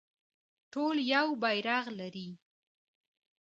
[0.71, 2.27] ټول یو بیرغ لري